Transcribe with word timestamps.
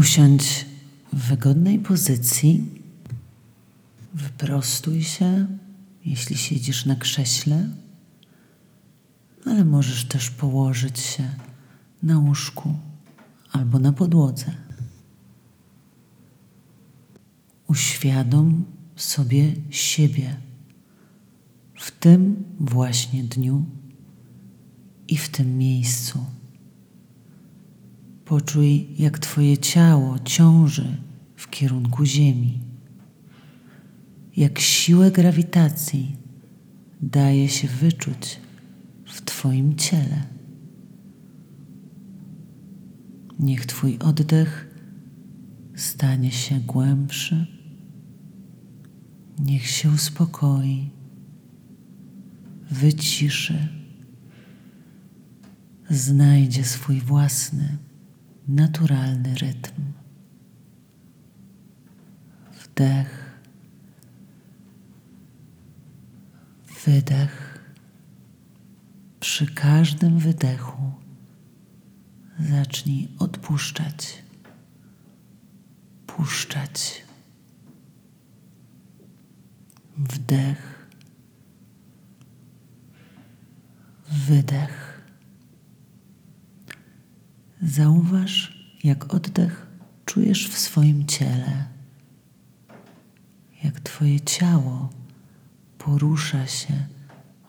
Usiądź 0.00 0.66
w 1.12 1.28
wygodnej 1.28 1.78
pozycji. 1.78 2.82
Wyprostuj 4.14 5.02
się, 5.02 5.46
jeśli 6.04 6.36
siedzisz 6.36 6.86
na 6.86 6.96
krześle, 6.96 7.68
ale 9.46 9.64
możesz 9.64 10.04
też 10.04 10.30
położyć 10.30 10.98
się 10.98 11.28
na 12.02 12.18
łóżku 12.18 12.74
albo 13.52 13.78
na 13.78 13.92
podłodze. 13.92 14.54
Uświadom 17.66 18.64
sobie 18.96 19.54
siebie 19.70 20.36
w 21.74 21.90
tym 21.90 22.44
właśnie 22.60 23.24
dniu 23.24 23.64
i 25.08 25.16
w 25.16 25.28
tym 25.28 25.58
miejscu. 25.58 26.24
Poczuj, 28.30 28.86
jak 28.98 29.18
Twoje 29.18 29.58
ciało 29.58 30.18
ciąży 30.18 30.96
w 31.36 31.50
kierunku 31.50 32.04
Ziemi, 32.04 32.60
jak 34.36 34.58
siłę 34.58 35.10
grawitacji 35.10 36.16
daje 37.02 37.48
się 37.48 37.68
wyczuć 37.68 38.40
w 39.04 39.22
Twoim 39.22 39.76
ciele. 39.76 40.22
Niech 43.38 43.66
Twój 43.66 43.98
oddech 43.98 44.74
stanie 45.74 46.30
się 46.30 46.60
głębszy, 46.60 47.46
niech 49.38 49.66
się 49.66 49.90
uspokoi, 49.90 50.90
wyciszy, 52.70 53.68
znajdzie 55.90 56.64
swój 56.64 57.00
własny 57.00 57.89
naturalny 58.54 59.34
rytm. 59.34 59.82
Wdech, 62.62 63.40
wydech. 66.84 67.50
Przy 69.20 69.46
każdym 69.46 70.18
wydechu 70.18 70.92
zacznij 72.38 73.08
odpuszczać, 73.18 74.22
puszczać. 76.06 77.02
Wdech, 79.96 80.88
wydech. 84.08 84.89
Zauważ, 87.62 88.64
jak 88.84 89.14
oddech 89.14 89.66
czujesz 90.04 90.48
w 90.48 90.58
swoim 90.58 91.06
ciele, 91.06 91.64
jak 93.64 93.80
Twoje 93.80 94.20
ciało 94.20 94.90
porusza 95.78 96.46
się 96.46 96.86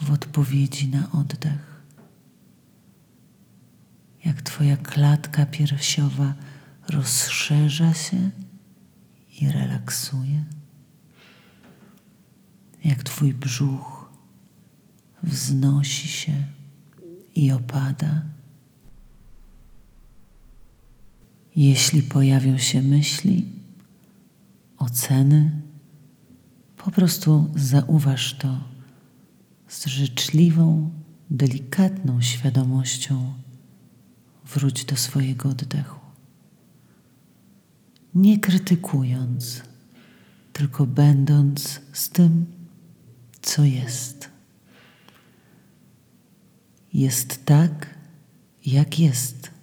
w 0.00 0.12
odpowiedzi 0.12 0.88
na 0.88 1.12
oddech, 1.12 1.82
jak 4.24 4.42
Twoja 4.42 4.76
klatka 4.76 5.46
piersiowa 5.46 6.34
rozszerza 6.88 7.94
się 7.94 8.30
i 9.40 9.48
relaksuje, 9.48 10.44
jak 12.84 13.02
Twój 13.02 13.34
brzuch 13.34 14.10
wznosi 15.22 16.08
się 16.08 16.32
i 17.34 17.52
opada. 17.52 18.37
Jeśli 21.58 22.02
pojawią 22.02 22.58
się 22.58 22.82
myśli, 22.82 23.46
oceny, 24.76 25.62
po 26.76 26.90
prostu 26.90 27.50
zauważ 27.56 28.34
to 28.34 28.60
z 29.68 29.86
życzliwą, 29.86 30.90
delikatną 31.30 32.22
świadomością. 32.22 33.34
Wróć 34.44 34.84
do 34.84 34.96
swojego 34.96 35.48
oddechu. 35.48 36.00
Nie 38.14 38.38
krytykując, 38.38 39.62
tylko 40.52 40.86
będąc 40.86 41.80
z 41.92 42.08
tym, 42.08 42.46
co 43.42 43.64
jest. 43.64 44.30
Jest 46.92 47.44
tak, 47.44 47.94
jak 48.66 48.98
jest 48.98 49.57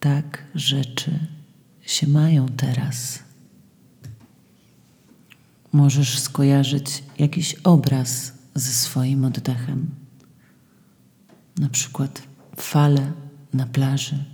tak 0.00 0.44
rzeczy 0.54 1.26
się 1.80 2.06
mają 2.06 2.48
teraz. 2.48 3.18
Możesz 5.72 6.18
skojarzyć 6.18 7.04
jakiś 7.18 7.54
obraz 7.54 8.32
ze 8.54 8.72
swoim 8.72 9.24
oddechem. 9.24 9.90
Na 11.58 11.68
przykład 11.68 12.22
falę 12.56 13.12
na 13.54 13.66
plaży. 13.66 14.24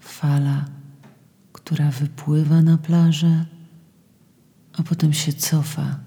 Fala, 0.00 0.64
która 1.52 1.90
wypływa 1.90 2.62
na 2.62 2.78
plażę, 2.78 3.44
a 4.72 4.82
potem 4.82 5.12
się 5.12 5.32
cofa 5.32 6.00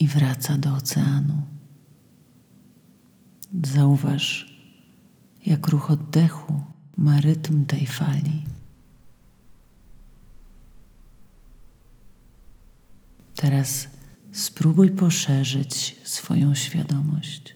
i 0.00 0.08
wraca 0.08 0.58
do 0.58 0.74
oceanu. 0.74 1.42
Zauważ, 3.62 4.54
jak 5.46 5.68
ruch 5.68 5.90
oddechu 5.90 6.73
ma 7.04 7.20
rytm 7.20 7.66
tej 7.66 7.86
fali. 7.86 8.42
Teraz 13.36 13.88
spróbuj 14.32 14.90
poszerzyć 14.90 15.96
swoją 16.04 16.54
świadomość 16.54 17.54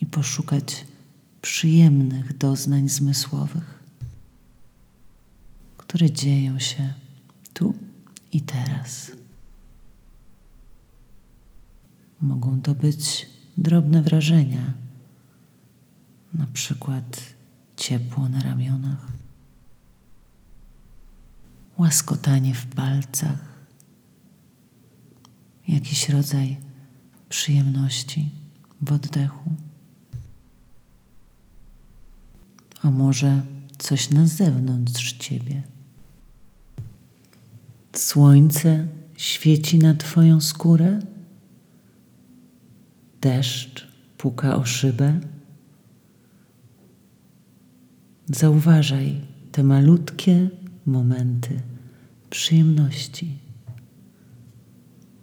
i 0.00 0.06
poszukać 0.06 0.86
przyjemnych 1.42 2.38
doznań 2.38 2.88
zmysłowych, 2.88 3.82
które 5.76 6.10
dzieją 6.10 6.58
się 6.58 6.94
tu 7.54 7.74
i 8.32 8.40
teraz. 8.40 9.12
Mogą 12.20 12.60
to 12.62 12.74
być 12.74 13.26
drobne 13.56 14.02
wrażenia, 14.02 14.72
na 16.34 16.46
przykład 16.46 17.33
ciepło 17.76 18.28
na 18.28 18.40
ramionach, 18.40 19.06
łaskotanie 21.78 22.54
w 22.54 22.66
palcach, 22.66 23.38
jakiś 25.68 26.08
rodzaj 26.08 26.56
przyjemności 27.28 28.30
w 28.80 28.92
oddechu. 28.92 29.50
A 32.82 32.90
może 32.90 33.42
coś 33.78 34.10
na 34.10 34.26
zewnątrz 34.26 35.12
ciebie. 35.12 35.62
Słońce 37.96 38.88
świeci 39.16 39.78
na 39.78 39.94
Twoją 39.94 40.40
skórę, 40.40 41.00
deszcz 43.20 43.88
puka 44.18 44.56
o 44.56 44.64
szybę. 44.64 45.20
Zauważaj 48.28 49.20
te 49.52 49.62
malutkie 49.62 50.50
momenty 50.86 51.60
przyjemności, 52.30 53.38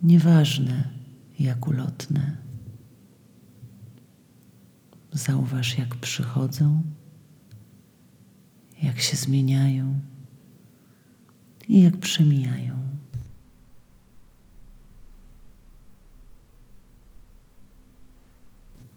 nieważne 0.03 0.89
jak 1.39 1.67
ulotne. 1.67 2.37
Zauważ, 5.11 5.77
jak 5.77 5.95
przychodzą, 5.95 6.81
jak 8.83 8.99
się 8.99 9.17
zmieniają 9.17 9.99
i 11.67 11.81
jak 11.81 11.97
przemijają. 11.97 12.79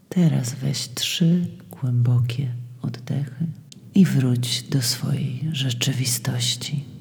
Teraz 0.08 0.54
weź 0.54 0.88
trzy 0.88 1.46
głębokie 1.70 2.54
oddechy 2.82 3.46
i 3.94 4.04
wróć 4.04 4.62
do 4.62 4.82
swojej 4.82 5.40
rzeczywistości. 5.52 6.93